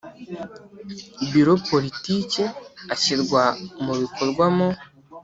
[1.31, 2.43] Biro Politiki
[2.93, 3.43] ashyirwa
[3.83, 4.69] mu bikorwa mu